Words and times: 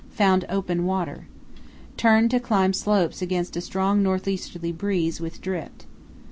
Found 0.13 0.45
open 0.49 0.87
water. 0.87 1.27
Turned 1.95 2.31
to 2.31 2.39
climb 2.39 2.73
slopes 2.73 3.21
against 3.21 3.55
a 3.55 3.61
strong 3.61 4.01
north 4.01 4.27
easterly 4.27 4.71
breeze 4.71 5.21
with 5.21 5.41
drift. 5.41 5.85